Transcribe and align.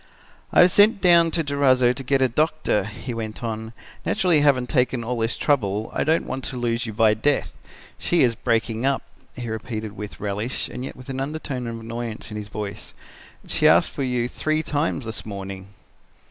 "'I 0.51 0.61
have 0.61 0.71
sent 0.71 0.99
down 0.99 1.29
to 1.29 1.43
Durazzo 1.43 1.93
to 1.93 2.03
get 2.03 2.23
a 2.23 2.27
doctor,' 2.27 2.85
he 2.85 3.13
went 3.13 3.43
on; 3.43 3.71
'naturally 4.03 4.39
having 4.39 4.65
taken 4.65 5.03
all 5.03 5.19
this 5.19 5.37
trouble 5.37 5.91
I 5.93 6.03
don't 6.03 6.25
want 6.25 6.43
to 6.45 6.57
lose 6.57 6.87
you 6.87 6.93
by 6.93 7.13
death. 7.13 7.53
She 7.99 8.23
is 8.23 8.33
breaking 8.33 8.83
up,' 8.83 9.03
he 9.35 9.47
repeated 9.47 9.91
with 9.91 10.19
relish 10.19 10.69
and 10.69 10.83
yet 10.83 10.95
with 10.95 11.09
an 11.09 11.19
undertone 11.19 11.67
of 11.67 11.79
annoyance 11.79 12.31
in 12.31 12.37
his 12.37 12.49
voice; 12.49 12.95
'she 13.45 13.67
asked 13.67 13.91
for 13.91 14.01
you 14.01 14.27
three 14.27 14.63
times 14.63 15.05
this 15.05 15.23
morning.' 15.23 15.67